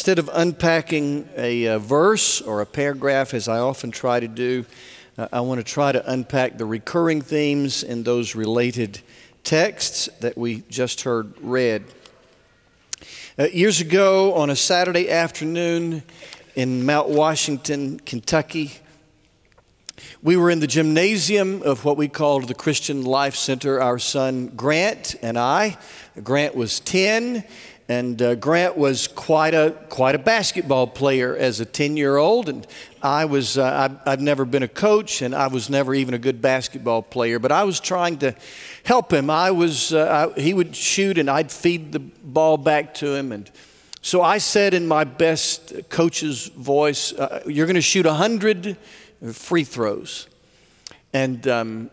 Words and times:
Instead 0.00 0.18
of 0.18 0.30
unpacking 0.32 1.28
a, 1.36 1.66
a, 1.66 1.78
verse 1.78 2.40
or 2.40 2.62
a 2.62 2.66
paragraph, 2.66 3.34
as 3.34 3.48
I 3.48 3.58
often 3.58 3.90
try 3.90 4.18
to 4.18 4.28
do, 4.28 4.64
uh, 5.18 5.28
I 5.30 5.42
want 5.42 5.58
to 5.60 5.62
try 5.62 5.92
to 5.92 6.10
unpack 6.10 6.56
the 6.56 6.64
recurring 6.64 7.20
themes 7.20 7.82
in 7.82 8.02
those 8.02 8.34
related 8.34 9.02
texts 9.44 10.08
that 10.20 10.38
we 10.38 10.62
just 10.70 11.02
heard 11.02 11.34
read. 11.42 11.84
Uh, 13.38 13.48
years 13.52 13.82
ago, 13.82 14.32
on 14.32 14.48
a 14.48 14.56
Saturday 14.56 15.10
afternoon 15.10 16.02
in 16.54 16.86
Mount 16.86 17.10
Washington, 17.10 18.00
Kentucky, 18.00 18.72
we 20.22 20.34
were 20.34 20.48
in 20.48 20.60
the 20.60 20.66
gymnasium 20.66 21.62
of 21.62 21.84
what 21.84 21.98
we 21.98 22.08
called 22.08 22.48
the 22.48 22.54
Christian 22.54 23.04
Life 23.04 23.36
Center. 23.36 23.82
Our 23.82 23.98
son 23.98 24.48
Grant 24.56 25.16
and 25.20 25.38
I. 25.38 25.76
Grant 26.22 26.54
was 26.54 26.80
10 26.80 27.44
and 27.90 28.22
uh, 28.22 28.36
Grant 28.36 28.76
was 28.76 29.08
quite 29.08 29.52
a, 29.52 29.76
quite 29.88 30.14
a 30.14 30.18
basketball 30.18 30.86
player 30.86 31.36
as 31.36 31.58
a 31.58 31.64
10 31.64 31.96
year 31.96 32.18
old. 32.18 32.48
And 32.48 32.64
I 33.02 33.24
was, 33.24 33.58
uh, 33.58 33.64
I've, 33.64 34.08
I've, 34.08 34.20
never 34.20 34.44
been 34.44 34.62
a 34.62 34.68
coach 34.68 35.22
and 35.22 35.34
I 35.34 35.48
was 35.48 35.68
never 35.68 35.92
even 35.92 36.14
a 36.14 36.18
good 36.18 36.40
basketball 36.40 37.02
player, 37.02 37.40
but 37.40 37.50
I 37.50 37.64
was 37.64 37.80
trying 37.80 38.18
to 38.18 38.36
help 38.84 39.12
him. 39.12 39.28
I 39.28 39.50
was, 39.50 39.92
uh, 39.92 40.32
I, 40.36 40.40
he 40.40 40.54
would 40.54 40.76
shoot 40.76 41.18
and 41.18 41.28
I'd 41.28 41.50
feed 41.50 41.90
the 41.90 41.98
ball 41.98 42.56
back 42.56 42.94
to 42.94 43.12
him. 43.12 43.32
And 43.32 43.50
so 44.02 44.22
I 44.22 44.38
said 44.38 44.72
in 44.72 44.86
my 44.86 45.02
best 45.02 45.72
coach's 45.88 46.46
voice, 46.46 47.12
uh, 47.12 47.42
You're 47.44 47.66
going 47.66 47.74
to 47.74 47.80
shoot 47.80 48.06
100 48.06 48.76
free 49.32 49.64
throws. 49.64 50.28
And, 51.12 51.48
um, 51.48 51.90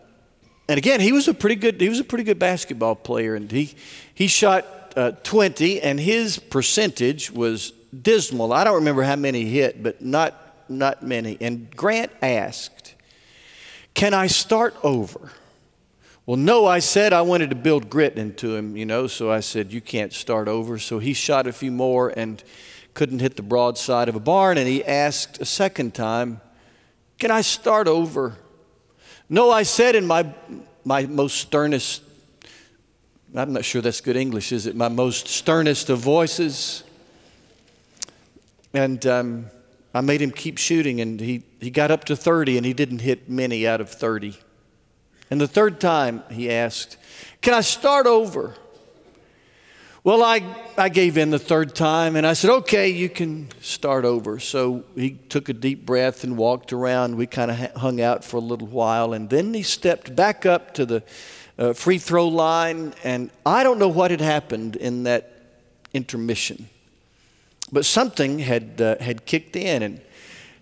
and 0.70 0.78
again, 0.78 1.00
he 1.00 1.12
was 1.12 1.28
a 1.28 1.34
pretty 1.34 1.56
good, 1.56 1.82
he 1.82 1.90
was 1.90 2.00
a 2.00 2.04
pretty 2.04 2.24
good 2.24 2.38
basketball 2.38 2.94
player. 2.94 3.34
And 3.34 3.52
he, 3.52 3.74
he 4.14 4.28
shot 4.28 4.77
uh, 4.98 5.12
20, 5.24 5.80
and 5.82 6.00
his 6.00 6.40
percentage 6.40 7.30
was 7.30 7.72
dismal. 8.02 8.52
I 8.52 8.64
don't 8.64 8.76
remember 8.76 9.04
how 9.04 9.16
many 9.16 9.46
hit, 9.46 9.84
but 9.84 10.02
not, 10.02 10.56
not 10.68 11.04
many. 11.04 11.38
And 11.40 11.74
Grant 11.76 12.12
asked, 12.22 12.96
Can 13.94 14.16
I 14.16 14.26
start 14.26 14.76
over? 14.84 15.32
Well, 16.26 16.38
no, 16.38 16.66
I 16.66 16.80
said 16.80 17.14
I 17.14 17.22
wanted 17.22 17.52
to 17.52 17.56
build 17.56 17.90
grit 17.90 18.18
into 18.18 18.56
him, 18.56 18.76
you 18.76 18.86
know, 18.86 19.06
so 19.06 19.32
I 19.32 19.40
said, 19.40 19.72
You 19.72 19.82
can't 19.82 20.12
start 20.12 20.48
over. 20.48 20.80
So 20.80 20.98
he 20.98 21.14
shot 21.14 21.46
a 21.46 21.54
few 21.54 21.72
more 21.72 22.10
and 22.10 22.44
couldn't 22.96 23.20
hit 23.20 23.36
the 23.36 23.44
broadside 23.44 24.10
of 24.10 24.16
a 24.16 24.20
barn, 24.20 24.58
and 24.58 24.68
he 24.68 24.84
asked 24.84 25.40
a 25.40 25.46
second 25.46 25.94
time, 25.94 26.42
Can 27.20 27.30
I 27.30 27.42
start 27.42 27.88
over? 27.88 28.36
No, 29.30 29.52
I 29.52 29.62
said 29.62 29.94
in 29.94 30.08
my, 30.08 30.34
my 30.84 31.06
most 31.06 31.38
sternest 31.38 32.02
I'm 33.36 33.54
not 33.54 33.66
sure 33.66 33.82
that's 33.82 34.02
good 34.02 34.16
English, 34.16 34.52
is 34.52 34.68
it? 34.68 34.76
My 34.76 34.88
most 34.88 35.28
sternest 35.28 35.90
of 35.90 36.00
voices. 36.00 36.84
And 38.74 39.06
um, 39.06 39.48
I 39.94 40.02
made 40.02 40.22
him 40.22 40.32
keep 40.32 40.58
shooting, 40.58 41.02
and 41.02 41.20
he, 41.20 41.44
he 41.60 41.70
got 41.70 41.92
up 41.92 42.06
to 42.06 42.16
30, 42.16 42.58
and 42.58 42.66
he 42.66 42.74
didn't 42.74 43.00
hit 43.00 43.30
many 43.30 43.68
out 43.68 43.82
of 43.82 43.90
30. 43.90 44.38
And 45.30 45.42
the 45.42 45.48
third 45.48 45.82
time 45.82 46.24
he 46.32 46.50
asked, 46.50 46.98
Can 47.42 47.54
I 47.54 47.62
start 47.62 48.08
over? 48.08 48.56
Well, 50.06 50.24
I, 50.24 50.42
I 50.78 50.88
gave 50.88 51.18
in 51.18 51.32
the 51.32 51.40
third 51.40 51.76
time, 51.76 52.16
and 52.16 52.26
I 52.26 52.32
said, 52.32 52.50
Okay, 52.50 52.88
you 52.90 53.10
can 53.10 53.50
start 53.60 54.06
over. 54.06 54.40
So 54.40 54.86
he 54.96 55.12
took 55.12 55.50
a 55.50 55.54
deep 55.54 55.86
breath 55.86 56.24
and 56.24 56.38
walked 56.38 56.72
around. 56.72 57.18
We 57.18 57.28
kind 57.28 57.52
of 57.52 57.58
hung 57.76 58.00
out 58.00 58.24
for 58.24 58.38
a 58.38 58.42
little 58.42 58.68
while, 58.68 59.12
and 59.12 59.30
then 59.30 59.54
he 59.54 59.64
stepped 59.64 60.16
back 60.16 60.46
up 60.46 60.74
to 60.76 60.86
the 60.86 61.04
uh, 61.58 61.74
free 61.74 61.98
throw 61.98 62.28
line, 62.28 62.94
and 63.04 63.30
I 63.46 63.64
don't 63.64 63.80
know 63.80 63.88
what 63.88 64.12
had 64.12 64.22
happened 64.22 64.76
in 64.76 65.04
that 65.04 65.32
intermission, 65.94 66.70
but 67.72 67.86
something 67.86 68.40
had, 68.40 68.82
uh, 68.82 68.96
had 69.00 69.26
kicked 69.26 69.56
in, 69.56 69.84
and 69.84 70.02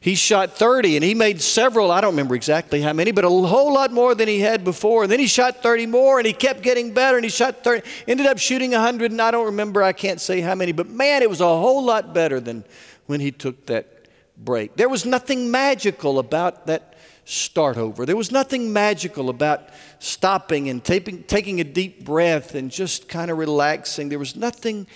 he 0.06 0.14
shot 0.14 0.56
30 0.56 0.98
and 0.98 1.04
he 1.04 1.16
made 1.16 1.42
several, 1.42 1.90
I 1.90 2.00
don't 2.00 2.12
remember 2.12 2.36
exactly 2.36 2.80
how 2.80 2.94
many, 2.94 3.12
but 3.12 3.26
a 3.26 3.28
whole 3.28 3.74
lot 3.74 3.92
more 3.92 4.14
than 4.14 4.28
he 4.28 4.40
had 4.40 4.64
before. 4.64 5.02
And 5.02 5.12
then 5.12 5.18
he 5.18 5.26
shot 5.26 5.64
30 5.64 5.88
more 5.88 6.20
and 6.20 6.28
he 6.28 6.32
kept 6.32 6.62
getting 6.62 6.94
better 6.94 7.18
and 7.18 7.26
he 7.26 7.32
shot 7.32 7.64
30, 7.64 7.82
ended 8.08 8.28
up 8.28 8.38
shooting 8.38 8.74
100 8.74 9.10
and 9.10 9.20
I 9.20 9.32
don't 9.32 9.48
remember, 9.48 9.82
I 9.82 9.94
can't 9.94 10.22
say 10.22 10.42
how 10.42 10.54
many, 10.54 10.74
but 10.74 10.88
man, 10.88 11.24
it 11.24 11.30
was 11.30 11.42
a 11.42 11.48
whole 11.48 11.84
lot 11.84 12.14
better 12.14 12.40
than 12.40 12.64
when 13.08 13.20
he 13.20 13.32
took 13.32 13.66
that 13.66 14.06
break. 14.38 14.76
There 14.76 14.90
was 14.90 15.08
nothing 15.08 15.50
magical 15.50 16.20
about 16.20 16.68
that 16.68 16.95
start 17.26 17.76
over. 17.76 18.06
There 18.06 18.16
was 18.16 18.32
nothing 18.32 18.72
magical 18.72 19.30
about 19.30 19.70
stopping 20.00 20.70
and 20.70 20.84
taking, 20.84 21.24
taking 21.24 21.60
a 21.60 21.64
deep 21.64 22.06
breath 22.06 22.54
and 22.54 22.70
just 22.72 23.10
kind 23.10 23.32
of 23.32 23.40
relaxing. 23.40 24.10
There 24.10 24.20
was 24.20 24.36
nothing 24.36 24.88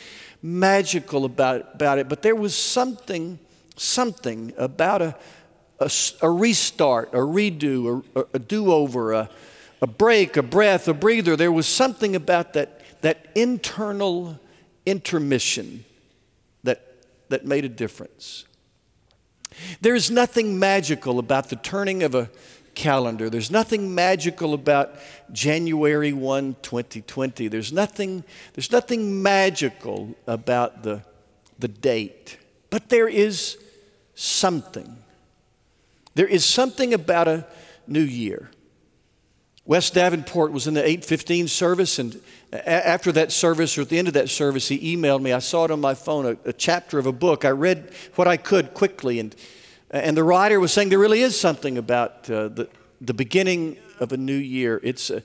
magical 0.42 1.26
about, 1.26 1.76
about 1.76 1.98
it, 1.98 2.08
but 2.08 2.22
there 2.22 2.36
was 2.36 2.56
something, 2.56 3.40
something 3.76 4.54
about 4.58 5.02
a, 5.02 5.16
a, 5.80 5.92
a 6.22 6.30
restart, 6.30 7.10
a 7.14 7.18
redo, 7.18 8.04
a, 8.16 8.26
a 8.34 8.40
do 8.40 8.72
over, 8.72 9.12
a, 9.14 9.30
a 9.82 9.88
break, 9.88 10.38
a 10.38 10.44
breath, 10.44 10.88
a 10.88 10.94
breather. 10.94 11.36
There 11.36 11.52
was 11.52 11.68
something 11.68 12.16
about 12.16 12.54
that, 12.54 12.82
that 13.02 13.28
internal 13.34 14.40
intermission 14.86 15.84
that, 16.64 16.96
that 17.30 17.46
made 17.46 17.66
a 17.66 17.70
difference. 17.70 18.46
There's 19.82 20.10
nothing 20.12 20.60
magical 20.60 21.20
about 21.20 21.50
the 21.50 21.56
turning 21.56 22.04
of 22.04 22.16
a 22.16 22.30
calendar. 22.76 23.30
There's 23.30 23.52
nothing 23.52 23.94
magical 23.94 24.54
about 24.54 24.96
January 25.32 26.14
1, 26.14 26.56
2020. 26.62 27.48
There's 27.48 27.74
nothing, 27.74 28.24
there's 28.54 28.72
nothing 28.72 29.22
magical 29.22 30.16
about 30.28 30.84
the, 30.84 31.04
the 31.58 31.68
date. 31.68 32.38
But 32.70 32.90
there 32.90 33.08
is 33.08 33.58
something. 34.16 34.98
There 36.16 36.28
is 36.28 36.46
something 36.46 36.94
about 36.94 37.28
a 37.28 37.46
new 37.88 38.02
year. 38.02 38.50
West 39.66 39.94
Davenport 39.94 40.52
was 40.52 40.66
in 40.66 40.74
the 40.74 40.82
815 40.82 41.48
service, 41.48 42.00
and 42.00 42.20
after 42.52 43.12
that 43.12 43.32
service, 43.32 43.78
or 43.78 43.82
at 43.82 43.90
the 43.90 44.00
end 44.00 44.08
of 44.08 44.14
that 44.16 44.30
service, 44.30 44.68
he 44.68 44.96
emailed 44.96 45.22
me. 45.22 45.32
I 45.32 45.40
saw 45.40 45.66
it 45.66 45.72
on 45.72 45.80
my 45.80 45.94
phone, 45.94 46.26
a, 46.26 46.50
a 46.50 46.54
chapter 46.54 46.98
of 46.98 47.06
a 47.06 47.12
book. 47.12 47.46
I 47.46 47.52
read 47.52 47.92
what 48.16 48.28
I 48.28 48.38
could 48.38 48.74
quickly, 48.74 49.20
and, 49.20 49.36
and 49.92 50.18
the 50.18 50.24
writer 50.24 50.60
was 50.60 50.74
saying 50.74 50.90
there 50.90 51.00
really 51.00 51.22
is 51.22 51.40
something 51.40 51.78
about 51.78 52.30
uh, 52.30 52.48
the, 52.48 52.70
the 53.02 53.14
beginning 53.14 53.78
of 54.00 54.14
a 54.14 54.18
new 54.18 54.34
year. 54.34 54.80
It's 54.84 55.10
a, 55.10 55.22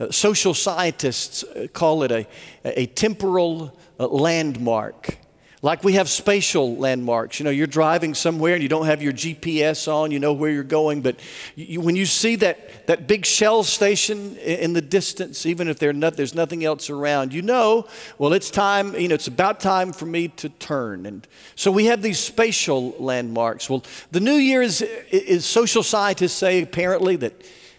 uh, 0.00 0.12
social 0.12 0.54
scientists 0.54 1.42
uh, 1.42 1.66
call 1.72 2.04
it 2.04 2.12
a, 2.12 2.26
a 2.64 2.86
temporal 2.86 3.76
uh, 3.98 4.06
landmark. 4.06 5.18
Like 5.60 5.82
we 5.82 5.94
have 5.94 6.08
spatial 6.08 6.76
landmarks. 6.76 7.40
You 7.40 7.44
know, 7.44 7.50
you're 7.50 7.66
driving 7.66 8.14
somewhere 8.14 8.54
and 8.54 8.62
you 8.62 8.68
don't 8.68 8.86
have 8.86 9.02
your 9.02 9.12
GPS 9.12 9.92
on, 9.92 10.12
you 10.12 10.20
know 10.20 10.32
where 10.32 10.50
you're 10.50 10.62
going, 10.62 11.00
but 11.00 11.18
you, 11.56 11.80
when 11.80 11.96
you 11.96 12.06
see 12.06 12.36
that, 12.36 12.86
that 12.86 13.08
big 13.08 13.26
shell 13.26 13.64
station 13.64 14.36
in 14.36 14.72
the 14.72 14.80
distance, 14.80 15.46
even 15.46 15.66
if 15.66 15.82
not, 15.82 16.16
there's 16.16 16.34
nothing 16.34 16.64
else 16.64 16.90
around, 16.90 17.32
you 17.32 17.42
know, 17.42 17.88
well, 18.18 18.32
it's 18.32 18.50
time, 18.50 18.94
you 18.94 19.08
know, 19.08 19.16
it's 19.16 19.26
about 19.26 19.58
time 19.58 19.92
for 19.92 20.06
me 20.06 20.28
to 20.28 20.48
turn. 20.48 21.06
And 21.06 21.26
so 21.56 21.72
we 21.72 21.86
have 21.86 22.02
these 22.02 22.20
spatial 22.20 22.94
landmarks. 23.00 23.68
Well, 23.68 23.82
the 24.12 24.20
New 24.20 24.36
Year 24.36 24.62
is, 24.62 24.82
is 25.10 25.44
social 25.44 25.82
scientists 25.82 26.34
say 26.34 26.62
apparently 26.62 27.16
that, 27.16 27.34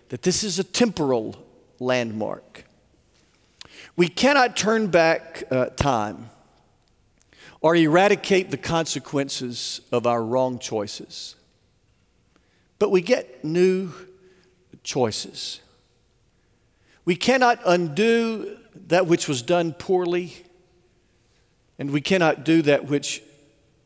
that 0.10 0.24
this 0.24 0.44
is 0.44 0.60
a 0.60 0.66
temporal 0.66 1.38
landmark. 1.80 2.66
We 3.96 4.10
cannot 4.10 4.58
turn 4.58 4.88
back 4.88 5.44
uh, 5.50 5.68
time 5.68 6.30
or 7.62 7.76
eradicate 7.76 8.52
the 8.52 8.58
consequences 8.58 9.82
of 9.92 10.08
our 10.08 10.24
wrong 10.24 10.60
choices. 10.60 11.36
But 12.78 12.92
we 12.92 13.02
get 13.02 13.44
new 13.44 13.92
choices. 14.84 15.60
We 17.04 17.16
cannot 17.16 17.60
undo 17.66 18.58
that 18.88 19.08
which 19.08 19.28
was 19.28 19.42
done 19.42 19.74
poorly, 19.74 20.46
and 21.78 21.92
we 21.92 22.02
cannot 22.02 22.46
do 22.46 22.62
that 22.62 22.86
which 22.86 23.22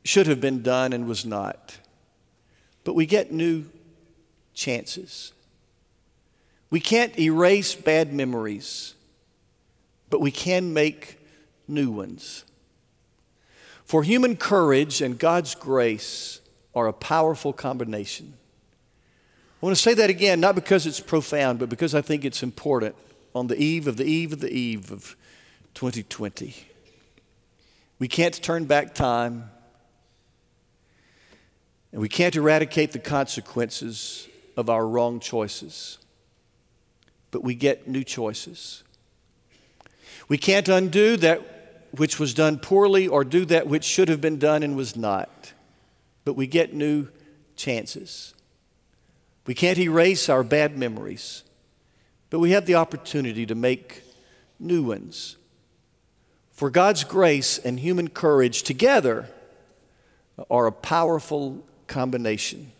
should 0.03 0.27
have 0.27 0.41
been 0.41 0.61
done 0.61 0.93
and 0.93 1.07
was 1.07 1.25
not. 1.25 1.77
But 2.83 2.93
we 2.93 3.05
get 3.05 3.31
new 3.31 3.65
chances. 4.53 5.33
We 6.69 6.79
can't 6.79 7.17
erase 7.17 7.75
bad 7.75 8.13
memories, 8.13 8.93
but 10.09 10.21
we 10.21 10.31
can 10.31 10.73
make 10.73 11.19
new 11.67 11.91
ones. 11.91 12.43
For 13.93 14.01
human 14.01 14.37
courage 14.37 15.03
and 15.03 15.19
God's 15.19 15.53
grace 15.53 16.41
are 16.73 16.87
a 16.87 16.93
powerful 16.93 17.53
combination. 17.53 18.33
I 19.61 19.65
want 19.67 19.77
to 19.77 19.79
say 19.79 19.93
that 19.93 20.09
again, 20.09 20.39
not 20.39 20.55
because 20.55 20.87
it's 20.87 20.99
profound, 20.99 21.59
but 21.59 21.69
because 21.69 21.93
I 21.93 22.01
think 22.01 22.25
it's 22.25 22.41
important 22.41 22.95
on 23.35 23.45
the 23.45 23.55
eve 23.55 23.85
of 23.85 23.97
the 23.97 24.05
eve 24.05 24.33
of 24.33 24.39
the 24.39 24.51
eve 24.51 24.91
of 24.91 25.15
2020. 25.75 26.55
We 27.99 28.07
can't 28.07 28.33
turn 28.41 28.65
back 28.65 28.95
time, 28.95 29.51
and 31.91 32.01
we 32.01 32.09
can't 32.09 32.35
eradicate 32.35 32.93
the 32.93 32.99
consequences 32.99 34.27
of 34.57 34.71
our 34.71 34.87
wrong 34.87 35.19
choices, 35.19 35.99
but 37.29 37.43
we 37.43 37.53
get 37.53 37.87
new 37.87 38.03
choices. 38.03 38.83
We 40.29 40.39
can't 40.39 40.67
undo 40.67 41.15
that 41.17 41.52
which 41.97 42.19
was 42.19 42.33
done 42.33 42.57
poorly 42.57 43.07
or 43.07 43.23
do 43.23 43.45
that 43.45 43.67
which 43.67 43.83
should 43.83 44.09
have 44.09 44.19
been 44.19 44.39
done 44.39 44.63
and 44.63 44.75
was 44.75 44.95
not. 44.95 45.53
But 46.25 46.33
we 46.33 46.47
get 46.47 46.73
new 46.73 47.07
chances. 47.55 48.33
We 49.45 49.53
can't 49.53 49.77
erase 49.77 50.29
our 50.29 50.43
bad 50.43 50.77
memories, 50.77 51.43
but 52.29 52.39
we 52.39 52.51
have 52.51 52.65
the 52.65 52.75
opportunity 52.75 53.45
to 53.45 53.55
make 53.55 54.03
new 54.59 54.83
ones. 54.83 55.35
For 56.51 56.69
God's 56.69 57.03
grace 57.03 57.57
and 57.57 57.79
human 57.79 58.09
courage 58.09 58.63
together 58.63 59.27
are 60.49 60.65
a 60.65 60.71
powerful 60.71 61.63
combination. 61.87 62.71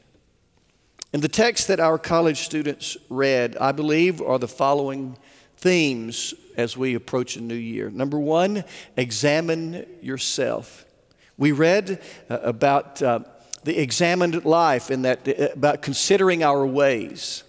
In 1.11 1.21
the 1.21 1.27
text 1.27 1.67
that 1.67 1.79
our 1.79 1.99
college 1.99 2.39
students 2.39 2.97
read, 3.09 3.57
I 3.57 3.71
believe, 3.71 4.21
are 4.21 4.39
the 4.39 4.47
following 4.47 5.17
themes 5.57 6.33
as 6.57 6.77
we 6.77 6.95
approach 6.95 7.35
a 7.35 7.41
new 7.41 7.55
year. 7.55 7.89
Number 7.89 8.19
one, 8.19 8.63
examine 8.97 9.85
yourself. 10.01 10.85
We 11.37 11.51
read 11.51 12.01
uh, 12.29 12.39
about 12.41 13.01
uh, 13.01 13.19
the 13.63 13.79
examined 13.79 14.45
life 14.45 14.91
in 14.91 15.03
that, 15.03 15.27
uh, 15.27 15.49
about 15.53 15.81
considering 15.81 16.43
our 16.43 16.65
ways. 16.65 17.43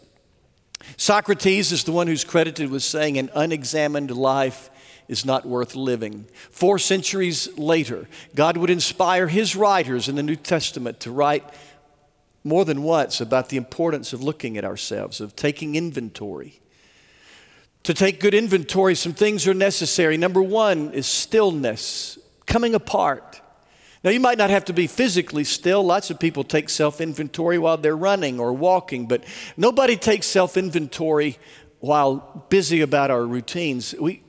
Socrates 0.96 1.72
is 1.72 1.84
the 1.84 1.92
one 1.92 2.06
who's 2.06 2.24
credited 2.24 2.70
with 2.70 2.82
saying, 2.82 3.18
an 3.18 3.30
unexamined 3.34 4.10
life 4.10 4.70
is 5.08 5.24
not 5.24 5.46
worth 5.46 5.74
living. 5.74 6.26
Four 6.50 6.78
centuries 6.78 7.56
later, 7.58 8.08
God 8.34 8.56
would 8.56 8.70
inspire 8.70 9.28
his 9.28 9.54
writers 9.54 10.08
in 10.08 10.16
the 10.16 10.22
New 10.22 10.36
Testament 10.36 11.00
to 11.00 11.10
write 11.10 11.44
more 12.42 12.64
than 12.64 12.82
once 12.82 13.20
about 13.20 13.48
the 13.48 13.56
importance 13.56 14.12
of 14.12 14.22
looking 14.22 14.56
at 14.58 14.64
ourselves, 14.64 15.20
of 15.20 15.34
taking 15.34 15.74
inventory. 15.76 16.60
To 17.84 17.92
take 17.92 18.18
good 18.18 18.34
inventory, 18.34 18.94
some 18.94 19.12
things 19.12 19.46
are 19.46 19.54
necessary. 19.54 20.16
Number 20.16 20.42
one 20.42 20.92
is 20.92 21.06
stillness, 21.06 22.18
coming 22.46 22.74
apart. 22.74 23.42
Now, 24.02 24.10
you 24.10 24.20
might 24.20 24.38
not 24.38 24.50
have 24.50 24.66
to 24.66 24.72
be 24.72 24.86
physically 24.86 25.44
still. 25.44 25.82
Lots 25.82 26.10
of 26.10 26.18
people 26.18 26.44
take 26.44 26.68
self 26.70 27.00
inventory 27.00 27.58
while 27.58 27.76
they're 27.76 27.96
running 27.96 28.40
or 28.40 28.52
walking, 28.52 29.06
but 29.06 29.24
nobody 29.56 29.96
takes 29.96 30.26
self 30.26 30.56
inventory 30.56 31.38
while 31.80 32.46
busy 32.48 32.80
about 32.80 33.10
our 33.10 33.24
routines. 33.24 33.94
We, 33.98 34.22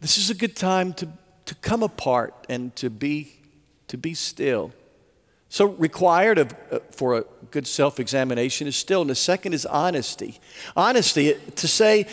this 0.00 0.16
is 0.16 0.30
a 0.30 0.34
good 0.34 0.56
time 0.56 0.94
to, 0.94 1.08
to 1.46 1.54
come 1.56 1.82
apart 1.82 2.34
and 2.48 2.74
to 2.76 2.88
be, 2.88 3.34
to 3.88 3.98
be 3.98 4.14
still. 4.14 4.72
So, 5.52 5.66
required 5.66 6.38
of, 6.38 6.54
uh, 6.70 6.78
for 6.92 7.18
a 7.18 7.24
good 7.50 7.66
self 7.66 8.00
examination 8.00 8.66
is 8.66 8.74
stillness. 8.74 9.20
Second 9.20 9.52
is 9.52 9.66
honesty. 9.66 10.40
Honesty, 10.74 11.36
to 11.56 11.68
say, 11.68 12.06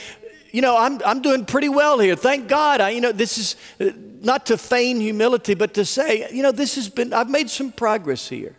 you 0.52 0.62
know, 0.62 0.78
I'm, 0.78 1.02
I'm 1.06 1.22
doing 1.22 1.46
pretty 1.46 1.70
well 1.70 2.00
here. 2.00 2.16
Thank 2.16 2.48
God. 2.48 2.82
I, 2.82 2.90
you 2.90 3.02
know, 3.02 3.12
this 3.12 3.38
is 3.38 3.56
uh, 3.80 3.92
not 4.22 4.46
to 4.48 4.58
feign 4.58 5.00
humility, 5.00 5.54
but 5.54 5.74
to 5.76 5.86
say, 5.86 6.28
you 6.32 6.44
know, 6.44 6.52
this 6.52 6.76
has 6.76 6.90
been, 6.90 7.14
I've 7.14 7.30
made 7.30 7.50
some 7.50 7.72
progress 7.72 8.30
here. 8.30 8.56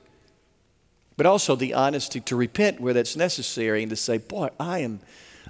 But 1.17 1.27
also 1.27 1.55
the 1.55 1.75
honesty 1.75 2.21
to 2.21 2.37
repent 2.37 2.81
where 2.81 2.95
that's 2.95 3.17
necessary 3.17 3.83
and 3.83 3.91
to 3.91 3.97
say, 3.97 4.19
boy, 4.19 4.49
I 4.59 4.79
am, 4.79 5.01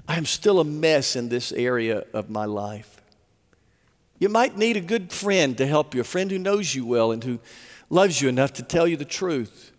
I 0.08 0.16
am 0.16 0.26
still 0.26 0.58
a 0.60 0.64
mess 0.64 1.14
in 1.14 1.28
this 1.28 1.52
area 1.52 2.04
of 2.12 2.28
my 2.28 2.44
life. 2.44 3.00
You 4.18 4.28
might 4.28 4.56
need 4.56 4.76
a 4.76 4.80
good 4.80 5.12
friend 5.12 5.56
to 5.58 5.66
help 5.66 5.94
you, 5.94 6.00
a 6.00 6.04
friend 6.04 6.30
who 6.30 6.38
knows 6.38 6.74
you 6.74 6.84
well 6.84 7.12
and 7.12 7.22
who 7.22 7.38
loves 7.88 8.20
you 8.20 8.28
enough 8.28 8.52
to 8.54 8.62
tell 8.62 8.86
you 8.86 8.96
the 8.96 9.04
truth. 9.04 9.72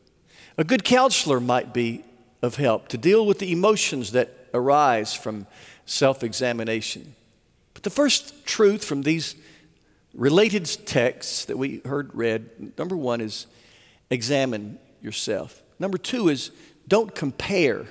A 0.58 0.63
good 0.63 0.84
counselor 0.84 1.40
might 1.40 1.74
be 1.74 2.04
of 2.42 2.56
help 2.56 2.88
to 2.90 2.98
deal 2.98 3.25
with 3.25 3.40
the 3.40 3.52
emotions 3.52 4.13
that 4.13 4.50
arise 4.54 5.13
from 5.13 5.46
self 5.86 6.24
examination. 6.24 7.16
But 7.74 7.83
the 7.83 7.89
first 7.89 8.45
truth 8.45 8.83
from 8.83 9.04
these 9.04 9.36
related 10.13 10.66
texts 10.86 11.45
that 11.45 11.57
we 11.57 11.81
heard 11.86 12.13
read 12.13 12.78
number 12.78 12.98
one 12.98 13.22
is 13.22 13.48
examine 14.10 14.78
yourself. 15.01 15.62
Number 15.80 15.98
two 15.98 16.30
is 16.30 16.51
don't 16.88 17.16
compare 17.16 17.86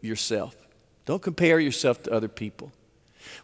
yourself. 0.00 0.56
Don't 1.04 1.22
compare 1.22 1.60
yourself 1.60 2.02
to 2.04 2.12
other 2.12 2.28
people. 2.28 2.72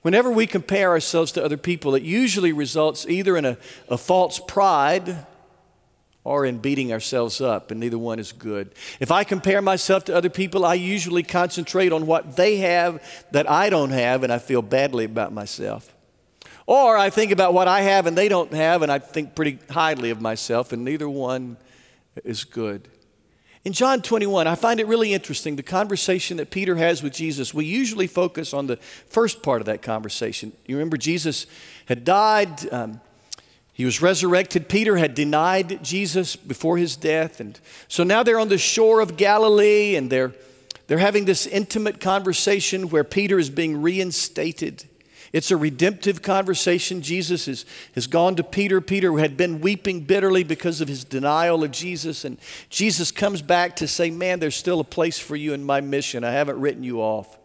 Whenever 0.02 0.30
we 0.30 0.46
compare 0.46 0.90
ourselves 0.90 1.32
to 1.32 1.44
other 1.44 1.56
people, 1.56 1.94
it 1.94 2.02
usually 2.02 2.52
results 2.52 3.06
either 3.06 3.36
in 3.36 3.44
a, 3.44 3.58
a 3.88 3.98
false 3.98 4.38
pride 4.38 5.26
or 6.24 6.46
in 6.46 6.56
beating 6.56 6.90
ourselves 6.90 7.42
up, 7.42 7.70
and 7.70 7.78
neither 7.78 7.98
one 7.98 8.18
is 8.18 8.32
good. 8.32 8.74
If 8.98 9.10
I 9.10 9.24
compare 9.24 9.60
myself 9.60 10.06
to 10.06 10.16
other 10.16 10.30
people, 10.30 10.64
I 10.64 10.74
usually 10.74 11.22
concentrate 11.22 11.92
on 11.92 12.06
what 12.06 12.36
they 12.36 12.56
have 12.56 13.02
that 13.32 13.48
I 13.48 13.68
don't 13.68 13.90
have, 13.90 14.22
and 14.22 14.32
I 14.32 14.38
feel 14.38 14.62
badly 14.62 15.04
about 15.04 15.32
myself. 15.34 15.94
Or 16.66 16.96
I 16.96 17.10
think 17.10 17.30
about 17.30 17.52
what 17.52 17.68
I 17.68 17.82
have 17.82 18.06
and 18.06 18.16
they 18.16 18.28
don't 18.28 18.52
have, 18.54 18.80
and 18.80 18.90
I 18.90 18.98
think 18.98 19.34
pretty 19.34 19.58
highly 19.68 20.08
of 20.08 20.22
myself, 20.22 20.72
and 20.72 20.82
neither 20.82 21.08
one 21.08 21.58
is 22.24 22.44
good. 22.44 22.88
In 23.64 23.72
John 23.72 24.00
21, 24.00 24.46
I 24.46 24.54
find 24.54 24.80
it 24.80 24.86
really 24.86 25.12
interesting 25.12 25.56
the 25.56 25.62
conversation 25.62 26.38
that 26.38 26.50
Peter 26.50 26.76
has 26.76 27.02
with 27.02 27.12
Jesus. 27.12 27.52
We 27.52 27.66
usually 27.66 28.06
focus 28.06 28.54
on 28.54 28.66
the 28.66 28.76
first 28.76 29.42
part 29.42 29.60
of 29.60 29.66
that 29.66 29.82
conversation. 29.82 30.52
You 30.66 30.76
remember, 30.76 30.96
Jesus 30.96 31.46
had 31.86 32.04
died. 32.04 32.72
Um, 32.72 33.00
he 33.74 33.84
was 33.84 34.00
resurrected. 34.00 34.68
Peter 34.68 34.96
had 34.96 35.16
denied 35.16 35.82
Jesus 35.82 36.36
before 36.36 36.78
his 36.78 36.94
death. 36.94 37.40
And 37.40 37.58
so 37.88 38.04
now 38.04 38.22
they're 38.22 38.38
on 38.38 38.48
the 38.48 38.56
shore 38.56 39.00
of 39.00 39.16
Galilee 39.16 39.96
and 39.96 40.08
they're, 40.08 40.32
they're 40.86 40.98
having 40.98 41.24
this 41.24 41.44
intimate 41.44 42.00
conversation 42.00 42.88
where 42.88 43.02
Peter 43.02 43.36
is 43.36 43.50
being 43.50 43.82
reinstated. 43.82 44.84
It's 45.32 45.50
a 45.50 45.56
redemptive 45.56 46.22
conversation. 46.22 47.02
Jesus 47.02 47.48
is, 47.48 47.66
has 47.96 48.06
gone 48.06 48.36
to 48.36 48.44
Peter. 48.44 48.80
Peter 48.80 49.18
had 49.18 49.36
been 49.36 49.60
weeping 49.60 50.02
bitterly 50.02 50.44
because 50.44 50.80
of 50.80 50.86
his 50.86 51.02
denial 51.02 51.64
of 51.64 51.72
Jesus. 51.72 52.24
And 52.24 52.38
Jesus 52.70 53.10
comes 53.10 53.42
back 53.42 53.74
to 53.76 53.88
say, 53.88 54.08
Man, 54.12 54.38
there's 54.38 54.54
still 54.54 54.78
a 54.78 54.84
place 54.84 55.18
for 55.18 55.34
you 55.34 55.52
in 55.52 55.64
my 55.64 55.80
mission. 55.80 56.22
I 56.22 56.30
haven't 56.30 56.60
written 56.60 56.84
you 56.84 57.00
off. 57.00 57.36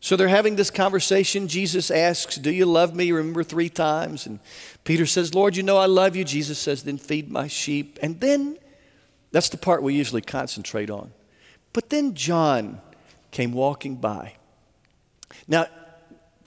So 0.00 0.16
they're 0.16 0.28
having 0.28 0.56
this 0.56 0.70
conversation. 0.70 1.46
Jesus 1.46 1.90
asks, 1.90 2.36
Do 2.36 2.50
you 2.50 2.64
love 2.64 2.94
me? 2.94 3.12
Remember 3.12 3.42
three 3.42 3.68
times. 3.68 4.26
And 4.26 4.40
Peter 4.82 5.04
says, 5.04 5.34
Lord, 5.34 5.56
you 5.56 5.62
know 5.62 5.76
I 5.76 5.86
love 5.86 6.16
you. 6.16 6.24
Jesus 6.24 6.58
says, 6.58 6.82
Then 6.82 6.96
feed 6.96 7.30
my 7.30 7.46
sheep. 7.46 7.98
And 8.02 8.18
then, 8.18 8.56
that's 9.30 9.50
the 9.50 9.58
part 9.58 9.82
we 9.82 9.94
usually 9.94 10.22
concentrate 10.22 10.88
on. 10.88 11.12
But 11.74 11.90
then 11.90 12.14
John 12.14 12.80
came 13.30 13.52
walking 13.52 13.96
by. 13.96 14.34
Now, 15.46 15.66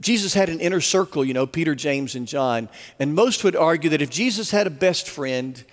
Jesus 0.01 0.33
had 0.33 0.49
an 0.49 0.59
inner 0.59 0.81
circle, 0.81 1.23
you 1.23 1.33
know, 1.33 1.45
Peter, 1.45 1.75
James, 1.75 2.15
and 2.15 2.27
John. 2.27 2.69
And 2.99 3.13
most 3.13 3.43
would 3.43 3.55
argue 3.55 3.91
that 3.91 4.01
if 4.01 4.09
Jesus 4.09 4.49
had 4.51 4.65
a 4.65 4.71
best 4.71 5.07
friend, 5.07 5.63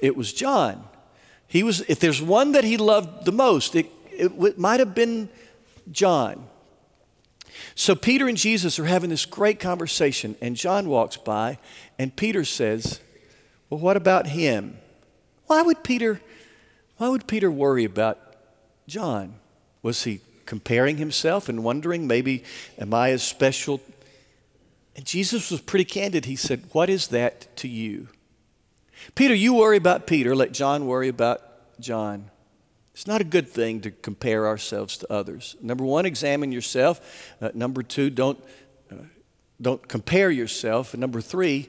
it 0.00 0.16
was 0.16 0.32
John. 0.32 0.84
He 1.48 1.62
was, 1.62 1.80
if 1.82 1.98
there's 1.98 2.22
one 2.22 2.52
that 2.52 2.64
he 2.64 2.76
loved 2.76 3.24
the 3.24 3.32
most, 3.32 3.74
it, 3.74 3.86
it, 4.12 4.32
it 4.32 4.58
might 4.58 4.80
have 4.80 4.94
been 4.94 5.28
John. 5.90 6.48
So 7.74 7.94
Peter 7.94 8.28
and 8.28 8.36
Jesus 8.36 8.78
are 8.78 8.84
having 8.84 9.10
this 9.10 9.26
great 9.26 9.60
conversation, 9.60 10.36
and 10.40 10.56
John 10.56 10.88
walks 10.88 11.16
by, 11.16 11.58
and 11.98 12.14
Peter 12.14 12.44
says, 12.44 13.00
Well, 13.68 13.80
what 13.80 13.96
about 13.96 14.28
him? 14.28 14.78
Why 15.46 15.62
would 15.62 15.84
Peter, 15.84 16.20
why 16.96 17.08
would 17.08 17.26
Peter 17.26 17.50
worry 17.50 17.84
about 17.84 18.18
John? 18.86 19.34
Was 19.82 20.04
he 20.04 20.20
comparing 20.46 20.96
himself 20.96 21.48
and 21.48 21.62
wondering, 21.62 22.06
maybe, 22.06 22.44
am 22.78 22.94
I 22.94 23.10
as 23.10 23.22
special? 23.22 23.80
And 24.94 25.04
Jesus 25.04 25.50
was 25.50 25.60
pretty 25.60 25.84
candid. 25.84 26.24
He 26.24 26.36
said, 26.36 26.64
What 26.72 26.88
is 26.88 27.08
that 27.08 27.54
to 27.58 27.68
you? 27.68 28.08
Peter, 29.14 29.34
you 29.34 29.54
worry 29.54 29.76
about 29.76 30.06
Peter, 30.06 30.34
let 30.34 30.52
John 30.52 30.86
worry 30.86 31.08
about 31.08 31.42
John. 31.78 32.30
It's 32.96 33.06
not 33.06 33.20
a 33.20 33.24
good 33.24 33.50
thing 33.50 33.82
to 33.82 33.90
compare 33.90 34.46
ourselves 34.46 34.96
to 34.96 35.12
others. 35.12 35.54
Number 35.60 35.84
one, 35.84 36.06
examine 36.06 36.50
yourself. 36.50 37.34
Uh, 37.42 37.50
number 37.52 37.82
two, 37.82 38.08
don't, 38.08 38.42
uh, 38.90 38.94
don't 39.60 39.86
compare 39.86 40.30
yourself. 40.30 40.94
And 40.94 41.02
number 41.02 41.20
three, 41.20 41.68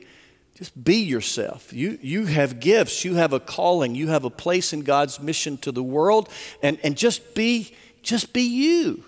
just 0.55 0.81
be 0.81 1.03
yourself. 1.03 1.74
You, 1.74 2.00
you 2.01 2.27
have 2.27 2.62
gifts, 2.62 3.03
you 3.03 3.15
have 3.15 3.34
a 3.34 3.41
calling, 3.41 3.93
you 3.93 4.07
have 4.07 4.24
a 4.24 4.29
place 4.29 4.72
in 4.72 4.84
God's 4.84 5.19
mission 5.19 5.57
to 5.57 5.74
the 5.74 5.84
world, 5.84 6.29
and, 6.63 6.79
and 6.81 6.96
just, 6.96 7.36
be, 7.36 7.75
just 8.01 8.31
be 8.31 8.43
you. 8.43 9.03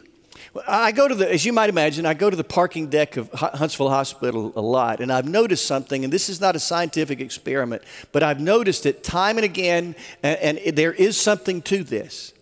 I 0.67 0.91
go 0.91 1.07
to 1.07 1.13
the, 1.13 1.31
as 1.31 1.45
you 1.45 1.53
might 1.53 1.69
imagine, 1.69 2.05
I 2.05 2.13
go 2.13 2.29
to 2.29 2.35
the 2.35 2.43
parking 2.43 2.87
deck 2.87 3.17
of 3.17 3.31
Huntsville 3.31 3.89
Hospital 3.89 4.51
a 4.55 4.61
lot, 4.61 4.99
and 4.99 5.11
I've 5.11 5.27
noticed 5.27 5.65
something, 5.65 6.03
and 6.03 6.11
this 6.11 6.27
is 6.27 6.41
not 6.41 6.55
a 6.55 6.59
scientific 6.59 7.19
experiment, 7.19 7.83
but 8.11 8.23
I've 8.23 8.39
noticed 8.39 8.85
it 8.85 9.03
time 9.03 9.37
and 9.37 9.45
again, 9.45 9.95
and, 10.23 10.57
and 10.57 10.75
there 10.75 10.93
is 10.93 11.19
something 11.19 11.61
to 11.63 11.83
this. 11.83 12.33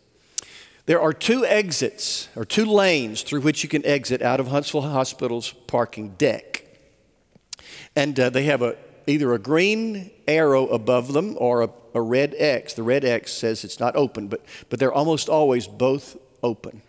There 0.85 1.01
are 1.01 1.11
two 1.11 1.45
exits, 1.45 2.29
or 2.37 2.45
two 2.45 2.65
lanes 2.65 3.21
through 3.23 3.41
which 3.41 3.61
you 3.61 3.67
can 3.67 3.85
exit 3.85 4.21
out 4.21 4.39
of 4.39 4.47
Huntsville 4.47 4.83
Hospital's 4.83 5.51
parking 5.51 6.11
deck. 6.11 6.65
And 7.93 8.17
uh, 8.17 8.29
they 8.29 8.43
have 8.43 8.61
a, 8.61 8.77
either 9.05 9.33
a 9.33 9.39
green 9.39 10.11
arrow 10.29 10.67
above 10.67 11.11
them 11.11 11.35
or 11.39 11.63
a, 11.63 11.69
a 11.93 12.01
red 12.01 12.35
X. 12.37 12.73
The 12.73 12.83
red 12.83 13.03
X 13.03 13.33
says 13.33 13.65
it's 13.65 13.81
not 13.81 13.97
open, 13.97 14.29
but, 14.29 14.45
but 14.69 14.79
they're 14.79 14.93
almost 14.93 15.27
always 15.27 15.67
both 15.67 16.15
open. 16.41 16.81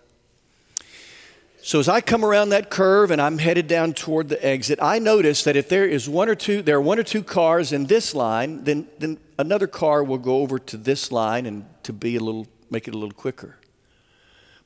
So 1.69 1.79
as 1.79 1.87
I 1.87 2.01
come 2.01 2.25
around 2.25 2.49
that 2.49 2.71
curve 2.71 3.11
and 3.11 3.21
I'm 3.21 3.37
headed 3.37 3.67
down 3.67 3.93
toward 3.93 4.31
the 4.31 4.43
exit, 4.43 4.79
I 4.81 4.99
notice 4.99 5.45
that 5.45 5.55
if 5.55 5.69
there 5.69 5.85
is 5.85 6.09
one 6.09 6.31
or 6.31 6.35
two, 6.35 6.63
there 6.63 6.77
are 6.77 6.81
one 6.81 6.99
or 6.99 7.03
two 7.03 7.23
cars 7.23 7.75
in 7.75 7.85
this 7.85 8.15
line, 8.15 8.65
then, 8.65 8.89
then 8.99 9.19
another 9.39 9.67
car 9.67 10.03
will 10.03 10.17
go 10.17 10.37
over 10.37 10.59
to 10.59 10.79
this 10.79 11.13
line 11.13 11.45
and 11.45 11.67
to 11.83 11.93
be 11.93 12.17
a 12.17 12.21
little, 12.21 12.47
make 12.71 12.89
it 12.89 12.95
a 12.95 12.97
little 12.97 13.15
quicker. 13.15 13.59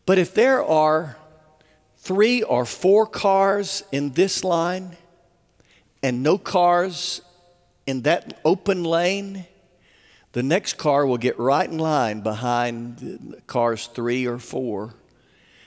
But 0.07 0.19
if 0.19 0.33
there 0.33 0.63
are 0.63 1.17
three 1.97 2.45
or 2.45 2.65
four 2.65 3.09
cars 3.09 3.83
in 3.91 4.13
this 4.13 4.45
line 4.45 4.97
and 6.05 6.23
no 6.23 6.39
cars 6.39 7.21
in 7.85 8.03
that 8.03 8.39
open 8.45 8.85
lane, 8.85 9.47
the 10.35 10.45
next 10.45 10.75
car 10.75 11.05
will 11.05 11.19
get 11.19 11.37
right 11.37 11.69
in 11.69 11.79
line 11.79 12.21
behind 12.21 13.43
cars 13.49 13.89
three 13.89 14.25
or 14.25 14.39
four. 14.39 14.95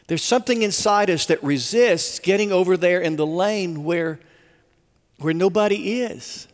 There's 0.07 0.24
something 0.24 0.62
inside 0.62 1.09
us 1.09 1.25
that 1.27 1.43
resists 1.43 2.19
getting 2.19 2.51
over 2.51 2.77
there 2.77 3.01
in 3.01 3.15
the 3.15 3.25
lane 3.25 3.83
where, 3.83 4.19
where 5.17 5.33
nobody 5.33 6.01
is. 6.01 6.47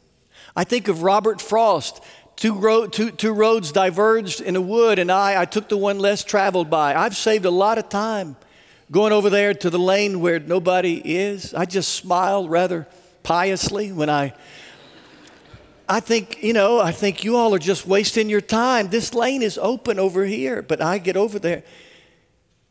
I 0.55 0.63
think 0.63 0.87
of 0.87 1.03
Robert 1.03 1.41
Frost. 1.41 2.01
Two, 2.37 2.87
two, 2.87 3.11
two 3.11 3.33
roads 3.33 3.71
diverged 3.71 4.41
in 4.41 4.55
a 4.55 4.61
wood, 4.61 4.99
and 4.99 5.11
I, 5.11 5.41
I 5.41 5.45
took 5.45 5.69
the 5.69 5.77
one 5.77 5.99
less 5.99 6.23
traveled 6.23 6.69
by. 6.69 6.95
I've 6.95 7.15
saved 7.15 7.45
a 7.45 7.51
lot 7.51 7.77
of 7.77 7.89
time 7.89 8.35
going 8.89 9.13
over 9.13 9.29
there 9.29 9.53
to 9.53 9.69
the 9.69 9.79
lane 9.79 10.21
where 10.21 10.39
nobody 10.39 11.01
is. 11.03 11.53
I 11.53 11.65
just 11.65 11.93
smile 11.93 12.49
rather 12.49 12.87
piously 13.23 13.91
when 13.91 14.09
I 14.09 14.33
I 15.91 15.99
think, 15.99 16.41
you 16.41 16.53
know, 16.53 16.79
I 16.79 16.93
think 16.93 17.25
you 17.25 17.35
all 17.35 17.53
are 17.53 17.59
just 17.59 17.85
wasting 17.85 18.29
your 18.29 18.39
time. 18.39 18.87
This 18.87 19.13
lane 19.13 19.41
is 19.41 19.57
open 19.57 19.99
over 19.99 20.23
here, 20.23 20.61
but 20.61 20.81
I 20.81 20.99
get 20.99 21.17
over 21.17 21.37
there. 21.37 21.63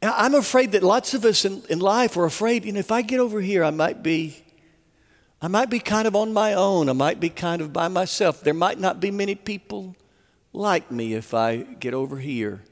I'm 0.02 0.34
afraid 0.34 0.72
that 0.72 0.82
lots 0.82 1.12
of 1.12 1.24
us 1.24 1.44
in, 1.44 1.62
in 1.68 1.78
life 1.78 2.16
are 2.16 2.24
afraid, 2.24 2.64
you 2.64 2.72
know, 2.72 2.78
if 2.78 2.90
I 2.90 3.02
get 3.02 3.20
over 3.20 3.40
here, 3.40 3.62
I 3.62 3.70
might 3.70 4.02
be, 4.02 4.42
I 5.42 5.48
might 5.48 5.68
be 5.68 5.78
kind 5.78 6.08
of 6.08 6.16
on 6.16 6.32
my 6.32 6.54
own. 6.54 6.88
I 6.88 6.94
might 6.94 7.20
be 7.20 7.28
kind 7.28 7.60
of 7.60 7.72
by 7.72 7.88
myself. 7.88 8.40
There 8.40 8.54
might 8.54 8.78
not 8.78 9.00
be 9.00 9.10
many 9.10 9.34
people 9.34 9.94
like 10.52 10.90
me 10.90 11.12
if 11.14 11.34
I 11.34 11.58
get 11.58 11.92
over 11.92 12.18
here. 12.18 12.62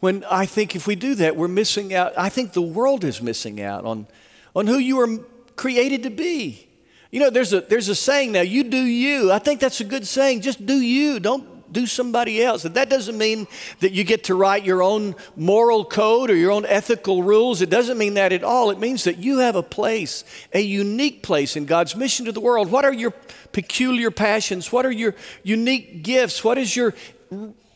When 0.00 0.24
I 0.24 0.44
think 0.44 0.76
if 0.76 0.86
we 0.86 0.94
do 0.94 1.14
that, 1.14 1.36
we're 1.36 1.48
missing 1.48 1.94
out. 1.94 2.12
I 2.18 2.28
think 2.28 2.52
the 2.52 2.62
world 2.62 3.04
is 3.04 3.22
missing 3.22 3.62
out 3.62 3.86
on, 3.86 4.06
on 4.54 4.66
who 4.66 4.76
you 4.76 4.96
were 4.96 5.24
created 5.56 6.02
to 6.02 6.10
be. 6.10 6.68
You 7.10 7.20
know, 7.20 7.30
there's 7.30 7.52
a, 7.52 7.62
there's 7.62 7.88
a 7.88 7.94
saying 7.94 8.32
now, 8.32 8.42
you 8.42 8.64
do 8.64 8.76
you. 8.76 9.32
I 9.32 9.38
think 9.38 9.60
that's 9.60 9.80
a 9.80 9.84
good 9.84 10.06
saying. 10.06 10.42
Just 10.42 10.66
do 10.66 10.74
you. 10.74 11.20
Don't 11.20 11.53
do 11.74 11.86
somebody 11.86 12.42
else. 12.42 12.64
And 12.64 12.74
that 12.76 12.88
doesn't 12.88 13.18
mean 13.18 13.46
that 13.80 13.92
you 13.92 14.04
get 14.04 14.24
to 14.24 14.34
write 14.34 14.64
your 14.64 14.82
own 14.82 15.14
moral 15.36 15.84
code 15.84 16.30
or 16.30 16.36
your 16.36 16.52
own 16.52 16.64
ethical 16.64 17.22
rules. 17.22 17.60
It 17.60 17.68
doesn't 17.68 17.98
mean 17.98 18.14
that 18.14 18.32
at 18.32 18.42
all. 18.42 18.70
It 18.70 18.78
means 18.78 19.04
that 19.04 19.18
you 19.18 19.38
have 19.38 19.56
a 19.56 19.62
place, 19.62 20.24
a 20.54 20.60
unique 20.60 21.22
place 21.22 21.56
in 21.56 21.66
God's 21.66 21.94
mission 21.94 22.24
to 22.24 22.32
the 22.32 22.40
world. 22.40 22.70
What 22.70 22.86
are 22.86 22.92
your 22.92 23.10
peculiar 23.52 24.10
passions? 24.10 24.72
What 24.72 24.86
are 24.86 24.90
your 24.90 25.14
unique 25.42 26.02
gifts? 26.02 26.42
What 26.42 26.56
is 26.56 26.74
your 26.74 26.94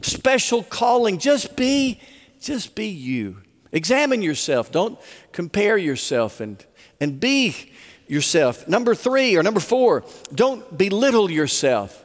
special 0.01 0.63
calling? 0.63 1.19
Just 1.19 1.57
be, 1.57 2.01
just 2.41 2.75
be 2.75 2.87
you. 2.87 3.43
Examine 3.73 4.23
yourself. 4.23 4.73
Don't 4.73 4.99
compare 5.33 5.77
yourself 5.77 6.41
and, 6.41 6.65
and 7.01 7.21
be 7.21 7.73
yourself. 8.07 8.67
Number 8.67 8.95
three 8.95 9.37
or 9.37 9.43
number 9.43 9.61
four, 9.61 10.05
don't 10.35 10.77
belittle 10.77 11.31
yourself 11.31 12.05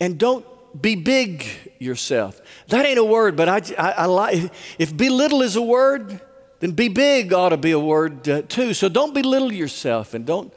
and 0.00 0.18
don't 0.18 0.44
be 0.80 0.94
big 0.94 1.44
yourself. 1.78 2.40
That 2.68 2.86
ain't 2.86 2.98
a 2.98 3.04
word, 3.04 3.36
but 3.36 3.48
I, 3.48 3.60
I, 3.78 3.92
I 3.92 4.04
like, 4.06 4.52
if 4.78 4.96
belittle 4.96 5.42
is 5.42 5.56
a 5.56 5.62
word, 5.62 6.20
then 6.60 6.72
be 6.72 6.88
big 6.88 7.32
ought 7.32 7.50
to 7.50 7.56
be 7.56 7.72
a 7.72 7.78
word 7.78 8.28
uh, 8.28 8.42
too. 8.42 8.72
So 8.74 8.88
don't 8.88 9.12
belittle 9.12 9.52
yourself 9.52 10.14
and 10.14 10.24
don't 10.24 10.52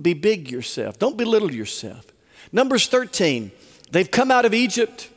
be 0.00 0.14
big 0.14 0.50
yourself. 0.50 0.98
Don't 0.98 1.16
belittle 1.16 1.50
yourself. 1.50 2.06
Numbers 2.52 2.86
13, 2.86 3.50
they've 3.90 4.10
come 4.10 4.30
out 4.30 4.44
of 4.44 4.54
Egypt. 4.54 5.10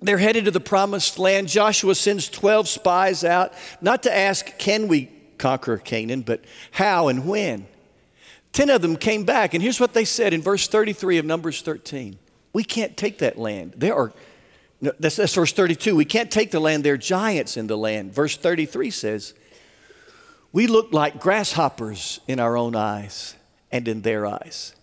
They're 0.00 0.18
headed 0.18 0.44
to 0.46 0.50
the 0.50 0.60
promised 0.60 1.18
land. 1.18 1.48
Joshua 1.48 1.94
sends 1.94 2.28
12 2.28 2.68
spies 2.68 3.24
out, 3.24 3.52
not 3.80 4.02
to 4.04 4.14
ask, 4.14 4.58
can 4.58 4.88
we 4.88 5.10
conquer 5.38 5.76
Canaan, 5.78 6.22
but 6.22 6.44
how 6.72 7.08
and 7.08 7.26
when. 7.26 7.66
Ten 8.52 8.70
of 8.70 8.82
them 8.82 8.96
came 8.96 9.24
back, 9.24 9.54
and 9.54 9.62
here's 9.62 9.78
what 9.78 9.94
they 9.94 10.04
said 10.04 10.32
in 10.32 10.42
verse 10.42 10.68
33 10.68 11.18
of 11.18 11.24
Numbers 11.24 11.62
13 11.62 12.18
We 12.58 12.64
can't 12.64 12.96
take 12.96 13.18
that 13.18 13.38
land. 13.38 13.74
There 13.76 13.94
are, 13.94 14.12
no, 14.80 14.90
that's, 14.98 15.14
that's 15.14 15.32
verse 15.32 15.52
32. 15.52 15.94
We 15.94 16.04
can't 16.04 16.28
take 16.28 16.50
the 16.50 16.58
land. 16.58 16.82
There 16.82 16.94
are 16.94 16.96
giants 16.96 17.56
in 17.56 17.68
the 17.68 17.78
land. 17.78 18.12
Verse 18.12 18.36
33 18.36 18.90
says, 18.90 19.32
We 20.50 20.66
look 20.66 20.92
like 20.92 21.20
grasshoppers 21.20 22.18
in 22.26 22.40
our 22.40 22.56
own 22.56 22.74
eyes 22.74 23.36
and 23.70 23.86
in 23.86 24.02
their 24.02 24.26
eyes. 24.26 24.74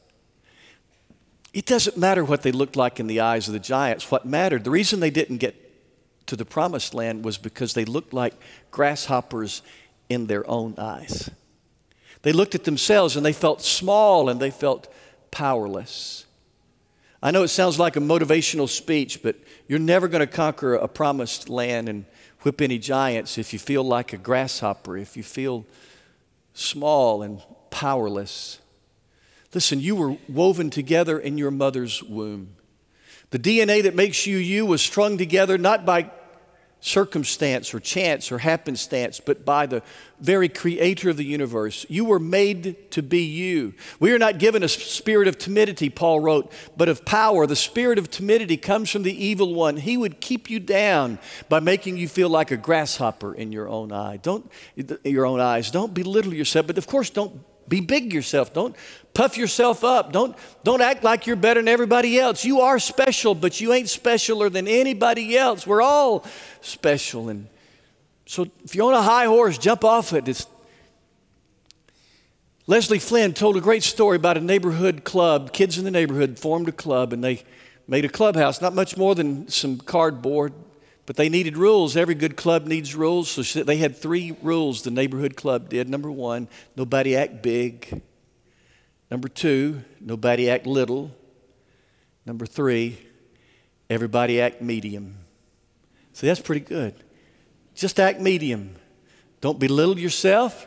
It 1.51 1.65
doesn't 1.65 1.97
matter 1.97 2.23
what 2.23 2.43
they 2.43 2.53
looked 2.53 2.77
like 2.77 2.97
in 3.01 3.07
the 3.07 3.19
eyes 3.19 3.49
of 3.49 3.53
the 3.53 3.59
giants. 3.59 4.09
What 4.09 4.25
mattered, 4.25 4.63
the 4.63 4.71
reason 4.71 5.01
they 5.01 5.09
didn't 5.09 5.39
get 5.39 5.55
to 6.27 6.37
the 6.37 6.45
promised 6.45 6.93
land 6.93 7.25
was 7.25 7.37
because 7.37 7.73
they 7.73 7.83
looked 7.83 8.13
like 8.13 8.35
grasshoppers 8.71 9.61
in 10.07 10.27
their 10.27 10.49
own 10.49 10.75
eyes. 10.77 11.29
They 12.21 12.31
looked 12.31 12.55
at 12.55 12.63
themselves 12.63 13.17
and 13.17 13.25
they 13.25 13.33
felt 13.33 13.61
small 13.61 14.29
and 14.29 14.39
they 14.39 14.49
felt 14.49 14.87
powerless. 15.29 16.24
I 17.25 17.31
know 17.31 17.41
it 17.41 17.47
sounds 17.47 17.79
like 17.79 17.95
a 17.95 17.99
motivational 17.99 18.69
speech, 18.69 19.23
but 19.23 19.35
you're 19.67 19.79
never 19.79 20.07
going 20.07 20.19
to 20.19 20.27
conquer 20.27 20.75
a 20.75 20.87
promised 20.87 21.49
land 21.49 21.89
and 21.89 22.05
whip 22.43 22.61
any 22.61 22.77
giants 22.77 23.39
if 23.39 23.51
you 23.51 23.57
feel 23.57 23.81
like 23.81 24.13
a 24.13 24.17
grasshopper, 24.17 24.95
if 24.95 25.17
you 25.17 25.23
feel 25.23 25.65
small 26.53 27.23
and 27.23 27.41
powerless. 27.71 28.59
Listen, 29.55 29.79
you 29.79 29.95
were 29.95 30.17
woven 30.29 30.69
together 30.69 31.17
in 31.17 31.39
your 31.39 31.49
mother's 31.49 32.03
womb. 32.03 32.57
The 33.31 33.39
DNA 33.39 33.81
that 33.81 33.95
makes 33.95 34.27
you 34.27 34.37
you 34.37 34.67
was 34.67 34.83
strung 34.83 35.17
together 35.17 35.57
not 35.57 35.83
by 35.83 36.11
circumstance 36.79 37.73
or 37.73 37.79
chance 37.79 38.31
or 38.31 38.37
happenstance, 38.37 39.19
but 39.19 39.43
by 39.43 39.65
the 39.65 39.81
very 40.19 40.47
creator 40.47 41.09
of 41.09 41.17
the 41.17 41.25
universe. 41.25 41.85
You 41.89 42.05
were 42.05 42.19
made 42.19 42.91
to 42.91 43.01
be 43.01 43.23
you. 43.23 43.73
We 43.99 44.13
are 44.13 44.19
not 44.19 44.37
given 44.37 44.63
a 44.63 44.67
spirit 44.67 45.27
of 45.27 45.37
timidity, 45.37 45.89
Paul 45.89 46.19
wrote, 46.19 46.51
but 46.77 46.87
of 46.87 47.03
power. 47.03 47.47
The 47.47 47.55
spirit 47.55 47.97
of 47.97 48.09
timidity 48.09 48.57
comes 48.57 48.89
from 48.91 49.03
the 49.03 49.25
evil 49.25 49.53
one. 49.53 49.77
He 49.77 49.97
would 49.97 50.21
keep 50.21 50.49
you 50.49 50.59
down 50.59 51.19
by 51.49 51.59
making 51.59 51.97
you 51.97 52.07
feel 52.07 52.29
like 52.29 52.51
a 52.51 52.57
grasshopper 52.57 53.33
in 53.33 53.51
your 53.51 53.67
own 53.67 53.91
eye. 53.91 54.17
Don't 54.17 54.49
your 55.03 55.25
own 55.25 55.39
eyes. 55.39 55.71
Don't 55.71 55.93
belittle 55.93 56.33
yourself, 56.33 56.67
but 56.67 56.77
of 56.77 56.87
course 56.87 57.09
don't 57.09 57.41
be 57.67 57.81
big 57.81 58.13
yourself. 58.13 58.53
Don't 58.53 58.75
puff 59.13 59.37
yourself 59.37 59.83
up. 59.83 60.11
Don't, 60.11 60.35
don't 60.63 60.81
act 60.81 61.03
like 61.03 61.25
you're 61.25 61.35
better 61.35 61.59
than 61.59 61.67
everybody 61.67 62.19
else. 62.19 62.45
You 62.45 62.61
are 62.61 62.77
special, 62.77 63.33
but 63.33 63.59
you 63.59 63.73
ain't 63.73 63.87
specialer 63.87 64.51
than 64.51 64.67
anybody 64.67 65.37
else. 65.37 65.65
We're 65.65 65.81
all 65.81 66.25
special. 66.61 67.29
And 67.29 67.47
so 68.25 68.47
if 68.63 68.75
you're 68.75 68.93
on 68.93 68.93
a 68.93 69.01
high 69.01 69.25
horse, 69.25 69.57
jump 69.57 69.83
off 69.83 70.13
it. 70.13 70.27
It's, 70.27 70.45
Leslie 72.67 72.99
Flynn 72.99 73.33
told 73.33 73.57
a 73.57 73.61
great 73.61 73.83
story 73.83 74.17
about 74.17 74.37
a 74.37 74.41
neighborhood 74.41 75.03
club. 75.03 75.53
Kids 75.53 75.77
in 75.77 75.85
the 75.85 75.91
neighborhood 75.91 76.37
formed 76.37 76.67
a 76.67 76.71
club 76.71 77.13
and 77.13 77.23
they 77.23 77.43
made 77.87 78.05
a 78.05 78.09
clubhouse, 78.09 78.61
not 78.61 78.73
much 78.73 78.97
more 78.97 79.15
than 79.15 79.47
some 79.47 79.77
cardboard, 79.77 80.53
but 81.05 81.15
they 81.15 81.29
needed 81.29 81.57
rules. 81.57 81.95
Every 81.95 82.15
good 82.15 82.35
club 82.35 82.65
needs 82.65 82.95
rules. 82.95 83.29
So 83.29 83.63
they 83.63 83.77
had 83.77 83.95
three 83.95 84.35
rules 84.41 84.81
the 84.81 84.91
neighborhood 84.91 85.35
club 85.35 85.69
did. 85.69 85.89
Number 85.89 86.11
one, 86.11 86.47
nobody 86.75 87.15
act 87.15 87.43
big. 87.43 88.01
Number 89.11 89.27
two, 89.27 89.83
nobody 90.01 90.49
act 90.49 90.65
little. 90.65 91.11
Number 92.25 92.45
three, 92.45 92.97
everybody 93.89 94.41
act 94.41 94.61
medium. 94.61 95.17
See, 96.13 96.27
that's 96.27 96.39
pretty 96.39 96.65
good. 96.65 96.95
Just 97.75 97.99
act 97.99 98.19
medium. 98.19 98.75
Don't 99.41 99.59
belittle 99.59 99.99
yourself. 99.99 100.65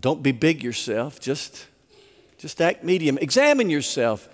Don't 0.00 0.22
be 0.22 0.32
big 0.32 0.62
yourself. 0.62 1.18
Just, 1.20 1.66
just 2.36 2.60
act 2.60 2.84
medium. 2.84 3.16
Examine 3.18 3.70
yourself. 3.70 4.28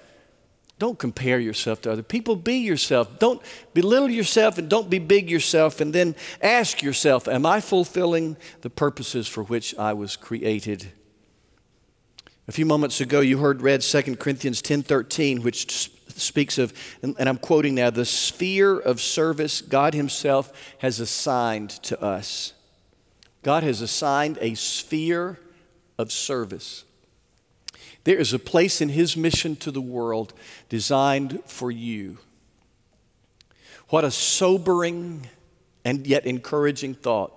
Don't 0.83 0.99
compare 0.99 1.39
yourself 1.39 1.81
to 1.83 1.93
other 1.93 2.03
people. 2.03 2.35
Be 2.35 2.57
yourself. 2.57 3.21
Don't 3.21 3.41
belittle 3.73 4.11
yourself 4.11 4.59
and 4.59 4.69
don't 4.69 4.91
be 4.91 4.99
big 4.99 5.31
yourself. 5.31 5.81
And 5.81 5.93
then 5.93 6.17
ask 6.41 6.83
yourself 6.83 7.29
Am 7.29 7.47
I 7.47 7.61
fulfilling 7.61 8.37
the 8.62 8.69
purposes 8.69 9.29
for 9.29 9.45
which 9.45 9.79
I 9.79 9.93
was 9.93 10.17
created? 10.17 10.91
A 12.49 12.53
few 12.53 12.67
moments 12.67 13.01
ago, 13.01 13.21
you 13.21 13.39
heard 13.39 13.62
read 13.62 13.85
2 13.85 14.17
Corinthians 14.19 14.61
10:13, 14.61 15.45
which 15.45 15.93
speaks 16.17 16.59
of, 16.59 16.73
and 17.01 17.29
I'm 17.29 17.39
quoting 17.39 17.77
now, 17.77 17.91
the 17.91 18.05
sphere 18.05 18.77
of 18.77 19.01
service 19.01 19.61
God 19.61 19.95
Himself 19.95 20.53
has 20.79 20.99
assigned 20.99 21.71
to 21.85 22.03
us. 22.03 22.55
God 23.45 23.62
has 23.62 23.83
assigned 23.83 24.37
a 24.41 24.57
sphere 24.57 25.39
of 25.97 26.11
service. 26.11 26.83
There 28.05 28.19
is 28.19 28.33
a 28.33 28.39
place 28.39 28.81
in 28.81 28.89
His 28.89 29.17
mission 29.17 29.57
to 29.57 29.71
the 29.71 29.81
world 29.81 30.33
designed 30.69 31.43
for 31.47 31.71
you. 31.71 32.19
What 33.89 34.05
a 34.05 34.11
sobering 34.11 35.29
and 35.85 36.07
yet 36.07 36.27
encouraging 36.27 36.95
thought. 36.95 37.33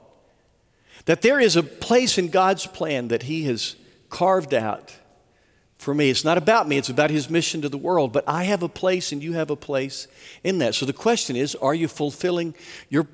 That 1.05 1.21
there 1.21 1.39
is 1.39 1.55
a 1.55 1.63
place 1.63 2.17
in 2.17 2.29
God's 2.29 2.65
plan 2.65 3.09
that 3.09 3.23
He 3.23 3.43
has 3.43 3.75
carved 4.09 4.53
out 4.53 4.95
for 5.77 5.93
me. 5.93 6.09
It's 6.09 6.23
not 6.23 6.37
about 6.37 6.67
me, 6.67 6.77
it's 6.77 6.89
about 6.89 7.11
His 7.11 7.29
mission 7.29 7.61
to 7.61 7.69
the 7.69 7.77
world. 7.77 8.11
But 8.11 8.23
I 8.27 8.45
have 8.45 8.63
a 8.63 8.69
place 8.69 9.11
and 9.11 9.21
you 9.21 9.33
have 9.33 9.51
a 9.51 9.55
place 9.55 10.07
in 10.43 10.57
that. 10.59 10.73
So 10.73 10.85
the 10.85 10.93
question 10.93 11.35
is 11.35 11.53
are 11.55 11.75
you 11.75 11.87
fulfilling 11.87 12.55
your 12.89 13.07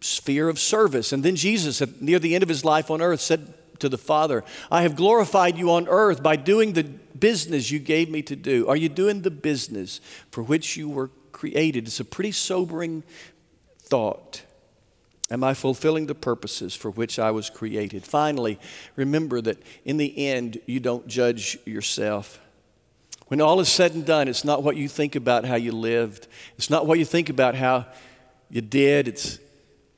sphere 0.00 0.48
of 0.48 0.58
service? 0.58 1.12
And 1.12 1.22
then 1.22 1.36
Jesus, 1.36 1.82
near 2.00 2.18
the 2.18 2.34
end 2.34 2.42
of 2.42 2.48
His 2.48 2.64
life 2.64 2.90
on 2.90 3.00
earth, 3.00 3.20
said 3.20 3.54
to 3.80 3.88
the 3.88 3.98
Father, 3.98 4.44
I 4.70 4.82
have 4.82 4.96
glorified 4.96 5.58
you 5.58 5.70
on 5.72 5.88
earth 5.88 6.22
by 6.22 6.36
doing 6.36 6.72
the 6.72 6.84
business 6.84 7.70
you 7.70 7.78
gave 7.78 8.10
me 8.10 8.22
to 8.22 8.36
do. 8.36 8.68
Are 8.68 8.76
you 8.76 8.88
doing 8.88 9.22
the 9.22 9.30
business 9.30 10.00
for 10.30 10.42
which 10.42 10.76
you 10.76 10.88
were 10.88 11.10
created? 11.32 11.86
It's 11.86 12.00
a 12.00 12.04
pretty 12.04 12.32
sobering 12.32 13.02
thought. 13.78 14.42
Am 15.30 15.44
I 15.44 15.54
fulfilling 15.54 16.06
the 16.06 16.14
purposes 16.14 16.74
for 16.74 16.90
which 16.90 17.18
I 17.18 17.30
was 17.30 17.50
created? 17.50 18.04
Finally, 18.04 18.58
remember 18.96 19.40
that 19.40 19.62
in 19.84 19.96
the 19.96 20.26
end, 20.26 20.60
you 20.66 20.80
don't 20.80 21.06
judge 21.06 21.58
yourself. 21.64 22.40
When 23.28 23.40
all 23.40 23.60
is 23.60 23.68
said 23.68 23.94
and 23.94 24.04
done, 24.04 24.26
it's 24.26 24.44
not 24.44 24.64
what 24.64 24.76
you 24.76 24.88
think 24.88 25.14
about 25.14 25.44
how 25.44 25.54
you 25.54 25.70
lived, 25.70 26.26
it's 26.56 26.68
not 26.68 26.86
what 26.86 26.98
you 26.98 27.04
think 27.04 27.28
about 27.28 27.54
how 27.54 27.86
you 28.50 28.60
did. 28.60 29.06
It's, 29.06 29.38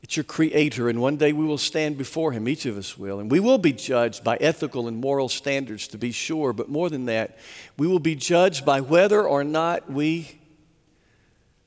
it's 0.02 0.16
your 0.16 0.24
Creator, 0.24 0.88
and 0.88 1.00
one 1.00 1.16
day 1.16 1.32
we 1.32 1.44
will 1.44 1.58
stand 1.58 1.96
before 1.96 2.32
Him, 2.32 2.48
each 2.48 2.66
of 2.66 2.76
us 2.76 2.98
will, 2.98 3.20
and 3.20 3.30
we 3.30 3.38
will 3.38 3.58
be 3.58 3.72
judged 3.72 4.24
by 4.24 4.36
ethical 4.36 4.88
and 4.88 4.96
moral 4.96 5.28
standards, 5.28 5.86
to 5.88 5.98
be 5.98 6.10
sure, 6.10 6.52
but 6.52 6.68
more 6.68 6.90
than 6.90 7.04
that, 7.06 7.38
we 7.76 7.86
will 7.86 8.00
be 8.00 8.16
judged 8.16 8.64
by 8.64 8.80
whether 8.80 9.22
or 9.22 9.44
not 9.44 9.90
we 9.90 10.40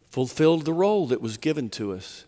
fulfilled 0.10 0.65
the 0.65 0.74
role 0.74 1.08
that 1.08 1.22
was 1.22 1.38
given 1.38 1.70
to 1.70 1.94
us 1.94 2.25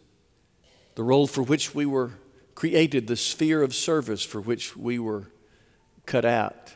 the 0.96 1.04
role 1.04 1.28
for 1.28 1.44
which 1.44 1.76
we 1.76 1.86
were 1.86 2.12
created, 2.56 3.06
the 3.06 3.16
sphere 3.16 3.62
of 3.62 3.76
service 3.76 4.24
for 4.24 4.42
which 4.42 4.76
we 4.76 4.98
were 4.98 5.26
cut 6.08 6.26
out. 6.26 6.74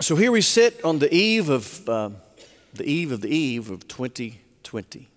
So 0.00 0.16
here 0.16 0.32
we 0.32 0.40
sit 0.40 0.84
on 0.84 0.98
the 0.98 1.14
eve 1.14 1.48
of 1.48 1.88
uh, 1.88 2.10
the 2.74 2.84
eve 2.84 3.12
of 3.12 3.20
the 3.20 3.28
eve 3.28 3.70
of 3.70 3.86
2020. 3.86 5.08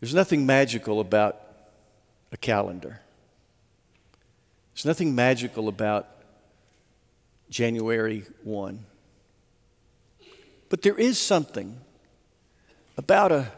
There's 0.00 0.14
nothing 0.14 0.46
magical 0.46 1.00
about 1.00 1.40
a 2.30 2.36
calendar. 2.36 3.00
There's 4.74 4.86
nothing 4.86 5.14
magical 5.14 5.68
about 5.68 6.06
January 7.50 8.24
1. 8.44 8.84
But 10.68 10.82
there 10.82 10.94
is 10.94 11.18
something 11.18 11.80
about 12.96 13.32
a 13.32 13.52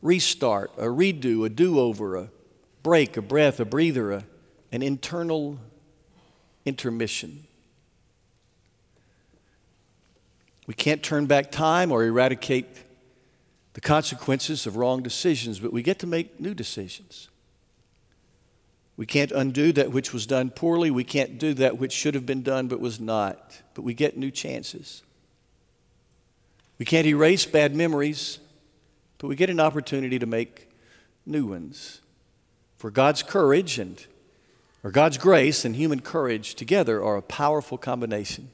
restart, 0.00 0.70
a 0.76 0.86
redo, 0.86 1.46
a 1.46 1.48
do 1.48 1.80
over, 1.80 2.16
a 2.16 2.28
break, 2.82 3.16
a 3.16 3.22
breath, 3.22 3.58
a 3.60 3.64
breather, 3.64 4.12
a, 4.12 4.24
an 4.70 4.82
internal 4.82 5.58
intermission. 6.64 7.44
We 10.66 10.74
can't 10.74 11.02
turn 11.02 11.26
back 11.26 11.50
time 11.50 11.90
or 11.90 12.04
eradicate 12.04 12.66
the 13.74 13.80
consequences 13.80 14.66
of 14.66 14.76
wrong 14.76 15.02
decisions, 15.02 15.58
but 15.58 15.72
we 15.72 15.82
get 15.82 15.98
to 16.00 16.06
make 16.06 16.38
new 16.38 16.54
decisions. 16.54 17.28
We 18.96 19.06
can't 19.06 19.32
undo 19.32 19.72
that 19.72 19.90
which 19.90 20.12
was 20.12 20.26
done 20.26 20.50
poorly. 20.50 20.90
We 20.90 21.04
can't 21.04 21.38
do 21.38 21.54
that 21.54 21.78
which 21.78 21.92
should 21.92 22.14
have 22.14 22.26
been 22.26 22.42
done 22.42 22.68
but 22.68 22.80
was 22.80 23.00
not. 23.00 23.62
But 23.74 23.82
we 23.82 23.94
get 23.94 24.16
new 24.16 24.30
chances. 24.30 25.02
We 26.78 26.84
can't 26.84 27.06
erase 27.06 27.46
bad 27.46 27.74
memories, 27.74 28.38
but 29.18 29.28
we 29.28 29.36
get 29.36 29.50
an 29.50 29.60
opportunity 29.60 30.18
to 30.18 30.26
make 30.26 30.70
new 31.24 31.46
ones. 31.46 32.00
For 32.76 32.90
God's 32.90 33.22
courage 33.22 33.78
and 33.78 34.04
or 34.84 34.90
God's 34.90 35.16
grace 35.16 35.64
and 35.64 35.76
human 35.76 36.00
courage 36.00 36.56
together 36.56 37.02
are 37.04 37.16
a 37.16 37.22
powerful 37.22 37.78
combination. 37.78 38.50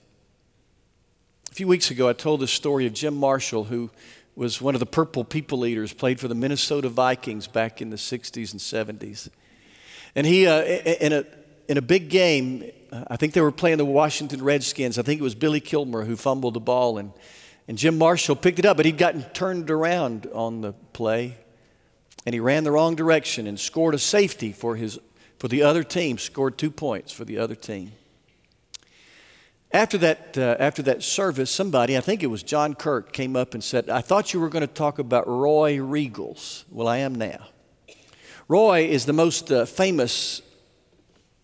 A 1.51 1.55
few 1.55 1.67
weeks 1.67 1.91
ago, 1.91 2.09
I 2.09 2.13
told 2.13 2.41
the 2.41 2.47
story 2.47 2.87
of 2.87 2.93
Jim 2.93 3.17
Marshall, 3.17 3.65
who 3.65 3.91
was 4.39 4.61
one 4.61 4.75
of 4.75 4.81
the 4.81 4.87
purple 4.87 5.25
people 5.25 5.67
eaters, 5.67 5.93
played 5.93 6.21
for 6.21 6.29
the 6.29 6.35
Minnesota 6.35 6.89
Vikings 6.89 7.47
back 7.47 7.83
in 7.83 7.91
the 7.91 7.97
60s 7.97 8.53
and 8.53 8.61
70s. 9.01 9.29
And 10.15 10.27
he, 10.27 10.47
uh, 10.47 10.63
in, 10.63 11.13
a, 11.13 11.25
in 11.69 11.77
a 11.77 11.83
big 11.83 12.09
game, 12.09 12.71
I 12.93 13.17
think 13.17 13.35
they 13.35 13.41
were 13.41 13.53
playing 13.53 13.79
the 13.79 13.85
Washington 13.85 14.43
Redskins. 14.43 14.99
I 14.99 15.03
think 15.03 15.21
it 15.21 15.25
was 15.25 15.35
Billy 15.35 15.61
Kilmer 15.61 16.05
who 16.05 16.17
fumbled 16.17 16.55
the 16.55 16.61
ball, 16.61 16.97
and 16.97 17.13
and 17.69 17.77
Jim 17.77 17.99
Marshall 17.99 18.35
picked 18.35 18.59
it 18.59 18.65
up, 18.65 18.79
but 18.79 18.87
he'd 18.87 18.97
gotten 18.97 19.23
turned 19.35 19.71
around 19.71 20.27
on 20.33 20.63
the 20.63 20.73
play. 20.73 21.37
And 22.25 22.35
he 22.35 22.41
ran 22.41 22.65
the 22.65 22.73
wrong 22.73 22.97
direction 22.97 23.47
and 23.47 23.61
scored 23.61 23.95
a 23.95 23.99
safety 23.99 24.53
for, 24.53 24.77
his, 24.77 24.99
for 25.39 25.49
the 25.49 25.63
other 25.63 25.85
team, 25.85 26.19
scored 26.19 26.59
two 26.59 26.71
points 26.71 27.13
for 27.13 27.27
the 27.27 27.39
other 27.39 27.55
team. 27.55 27.93
After 29.71 29.99
that, 29.99 30.39
uh, 30.39 30.57
after 30.59 30.83
that 30.83 31.03
service, 31.03 31.51
somebody, 31.51 31.97
I 31.97 32.01
think 32.01 32.23
it 32.23 32.29
was 32.29 32.43
John 32.43 32.75
Kirk, 32.75 33.13
came 33.13 33.37
up 33.37 33.53
and 33.53 33.63
said, 33.63 33.91
I 33.91 34.01
thought 34.01 34.33
you 34.33 34.41
were 34.41 34.49
going 34.49 34.67
to 34.67 34.73
talk 34.73 34.99
about 34.99 35.29
Roy 35.29 35.77
Riegels. 35.77 36.65
Well, 36.71 36.89
I 36.89 36.99
am 36.99 37.15
now. 37.15 37.49
Roy 38.49 38.87
is 38.87 39.05
the 39.05 39.13
most 39.13 39.53
uh, 39.53 39.67
famous 39.67 40.41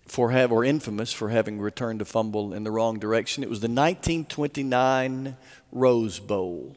for 0.07 0.31
have, 0.31 0.53
or 0.53 0.65
infamous 0.65 1.13
for 1.13 1.29
having 1.29 1.61
returned 1.61 2.01
a 2.01 2.05
fumble 2.05 2.55
in 2.55 2.65
the 2.65 2.71
wrong 2.71 2.99
direction. 2.99 3.43
It 3.43 3.51
was 3.51 3.61
the 3.61 3.69
1929 3.69 5.37
Rose 5.73 6.19
Bowl. 6.19 6.77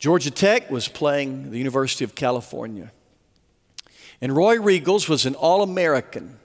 Georgia 0.00 0.32
Tech 0.32 0.68
was 0.68 0.88
playing 0.88 1.52
the 1.52 1.58
University 1.58 2.02
of 2.02 2.16
California. 2.16 2.90
And 4.20 4.34
Roy 4.34 4.56
Riegels 4.56 5.08
was 5.08 5.26
an 5.26 5.36
All 5.36 5.62
American. 5.62 6.38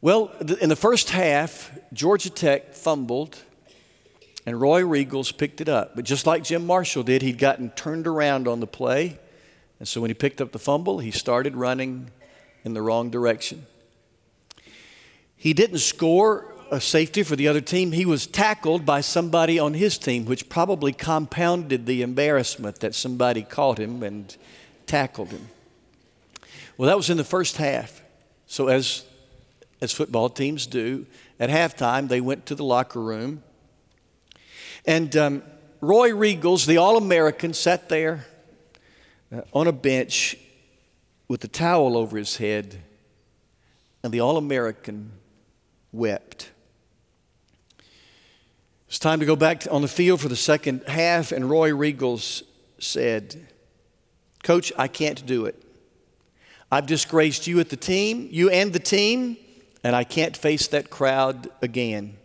Well, 0.00 0.30
in 0.60 0.68
the 0.68 0.76
first 0.76 1.10
half, 1.10 1.70
Georgia 1.92 2.30
Tech 2.30 2.74
fumbled, 2.74 3.38
and 4.44 4.60
Roy 4.60 4.82
Riegels 4.82 5.36
picked 5.36 5.60
it 5.60 5.68
up. 5.68 5.96
But 5.96 6.04
just 6.04 6.26
like 6.26 6.44
Jim 6.44 6.66
Marshall 6.66 7.02
did, 7.02 7.22
he'd 7.22 7.38
gotten 7.38 7.70
turned 7.70 8.06
around 8.06 8.46
on 8.46 8.60
the 8.60 8.66
play. 8.66 9.18
And 9.78 9.88
so 9.88 10.00
when 10.00 10.10
he 10.10 10.14
picked 10.14 10.40
up 10.40 10.52
the 10.52 10.58
fumble, 10.58 10.98
he 10.98 11.10
started 11.10 11.56
running 11.56 12.10
in 12.64 12.74
the 12.74 12.82
wrong 12.82 13.10
direction. 13.10 13.66
He 15.36 15.52
didn't 15.52 15.78
score 15.78 16.54
a 16.70 16.80
safety 16.80 17.22
for 17.22 17.36
the 17.36 17.48
other 17.48 17.60
team. 17.60 17.92
He 17.92 18.04
was 18.04 18.26
tackled 18.26 18.84
by 18.84 19.00
somebody 19.00 19.58
on 19.58 19.74
his 19.74 19.98
team, 19.98 20.24
which 20.24 20.48
probably 20.48 20.92
compounded 20.92 21.86
the 21.86 22.02
embarrassment 22.02 22.80
that 22.80 22.94
somebody 22.94 23.42
caught 23.42 23.78
him 23.78 24.02
and 24.02 24.36
tackled 24.86 25.28
him. 25.28 25.48
Well, 26.76 26.88
that 26.88 26.96
was 26.96 27.08
in 27.08 27.16
the 27.16 27.24
first 27.24 27.56
half. 27.56 28.02
So, 28.46 28.68
as, 28.68 29.04
as 29.80 29.92
football 29.92 30.28
teams 30.28 30.66
do, 30.66 31.06
at 31.38 31.50
halftime, 31.50 32.08
they 32.08 32.20
went 32.20 32.46
to 32.46 32.54
the 32.54 32.64
locker 32.64 33.00
room. 33.00 33.42
And 34.86 35.14
um, 35.16 35.42
Roy 35.80 36.10
Riegels, 36.10 36.66
the 36.66 36.78
All 36.78 36.96
American, 36.96 37.52
sat 37.52 37.88
there 37.88 38.26
uh, 39.34 39.42
on 39.52 39.66
a 39.66 39.72
bench 39.72 40.36
with 41.28 41.42
a 41.44 41.48
towel 41.48 41.96
over 41.96 42.16
his 42.16 42.36
head, 42.36 42.82
and 44.02 44.12
the 44.12 44.20
All 44.20 44.36
American 44.36 45.10
wept. 45.92 46.50
It's 48.88 49.00
time 49.00 49.18
to 49.18 49.26
go 49.26 49.34
back 49.34 49.66
on 49.70 49.82
the 49.82 49.88
field 49.88 50.20
for 50.20 50.28
the 50.28 50.36
second 50.36 50.82
half, 50.86 51.32
and 51.32 51.50
Roy 51.50 51.70
Riegels 51.70 52.44
said, 52.78 53.48
Coach, 54.44 54.72
I 54.78 54.86
can't 54.86 55.26
do 55.26 55.46
it. 55.46 55.60
I've 56.70 56.86
disgraced 56.86 57.46
you 57.46 57.58
at 57.58 57.68
the 57.68 57.76
team, 57.76 58.28
you 58.30 58.48
and 58.50 58.72
the 58.72 58.78
team, 58.78 59.36
and 59.82 59.94
I 59.94 60.04
can't 60.04 60.36
face 60.36 60.68
that 60.68 60.90
crowd 60.90 61.48
again. 61.62 62.16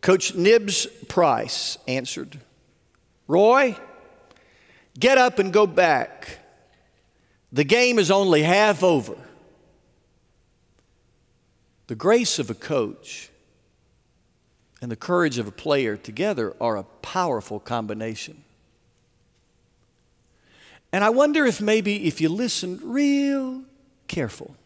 Coach 0.00 0.34
Nibs 0.34 0.86
Price 1.08 1.78
answered, 1.88 2.38
Roy, 3.26 3.76
get 4.98 5.18
up 5.18 5.38
and 5.38 5.52
go 5.52 5.66
back. 5.66 6.38
The 7.52 7.64
game 7.64 7.98
is 7.98 8.10
only 8.10 8.42
half 8.42 8.82
over. 8.82 9.16
The 11.86 11.94
grace 11.94 12.38
of 12.38 12.50
a 12.50 12.54
coach 12.54 13.30
and 14.82 14.90
the 14.90 14.96
courage 14.96 15.38
of 15.38 15.46
a 15.46 15.52
player 15.52 15.96
together 15.96 16.54
are 16.60 16.76
a 16.76 16.82
powerful 16.82 17.60
combination. 17.60 18.44
And 20.92 21.02
I 21.02 21.10
wonder 21.10 21.44
if 21.46 21.60
maybe 21.60 22.06
if 22.06 22.20
you 22.20 22.28
listen 22.28 22.80
real 22.82 23.62
careful 24.08 24.56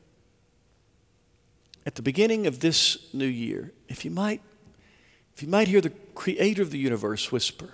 at 1.90 1.96
the 1.96 2.02
beginning 2.02 2.46
of 2.46 2.60
this 2.60 3.12
new 3.12 3.26
year, 3.26 3.72
if 3.88 4.04
you 4.04 4.12
might 4.12 4.40
if 5.34 5.42
you 5.42 5.48
might 5.48 5.66
hear 5.66 5.80
the 5.80 5.90
creator 6.14 6.62
of 6.62 6.70
the 6.70 6.78
universe 6.78 7.32
whisper, 7.32 7.68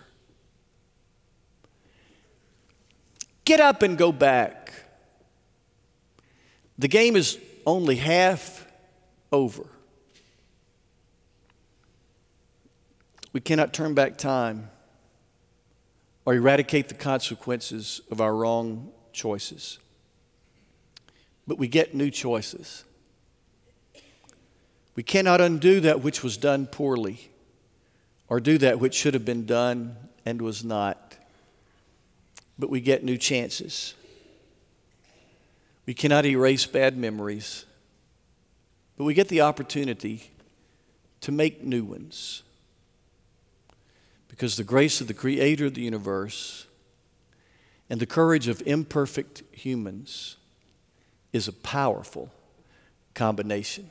get 3.44 3.61
up 3.61 3.83
and 3.83 3.98
go 3.98 4.12
back. 4.12 4.72
The 6.79 6.88
game 6.88 7.14
is 7.14 7.38
only 7.66 7.96
half 7.96 8.66
over. 9.31 9.66
We 13.35 13.42
cannot 13.42 13.74
turn 13.74 13.92
back 13.92 14.16
time 14.16 14.70
or 16.24 16.33
eradicate 16.33 16.88
the 16.88 16.94
consequences 16.94 18.00
of 18.11 18.22
our 18.22 18.35
wrong 18.35 18.92
choices. 19.12 19.79
But 21.46 21.59
we 21.59 21.68
get 21.68 21.94
new 21.94 22.11
choices. 22.11 22.85
We 24.97 25.03
cannot 25.03 25.43
undo 25.43 25.81
that 25.81 26.01
which 26.01 26.23
was 26.23 26.39
done 26.39 26.67
poorly 26.67 27.31
or 28.29 28.41
do 28.41 28.59
that 28.59 28.81
which 28.81 28.95
should 28.95 29.15
have 29.15 29.27
been 29.27 29.45
done 29.45 29.97
and 30.25 30.41
was 30.41 30.65
not. 30.65 31.17
But 32.59 32.71
we 32.71 32.81
get 32.81 33.05
new 33.05 33.19
chances. 33.19 33.95
We 35.85 35.93
cannot 35.93 36.25
erase 36.25 36.67
bad 36.67 36.97
memories, 36.97 37.67
but 38.97 39.05
we 39.05 39.15
get 39.15 39.29
the 39.29 39.43
opportunity 39.43 40.31
to 41.21 41.31
make 41.31 41.63
new 41.63 41.85
ones. 41.85 42.43
Because 44.29 44.57
the 44.57 44.65
grace 44.65 45.01
of 45.01 45.07
the 45.07 45.15
Creator 45.15 45.67
of 45.67 45.75
the 45.75 45.83
universe 45.83 46.67
and 47.89 48.01
the 48.01 48.07
courage 48.07 48.49
of 48.49 48.63
imperfect 48.67 49.43
humans 49.53 50.37
is 51.33 51.47
a 51.47 51.53
powerful 51.53 52.33
combination. 53.15 53.91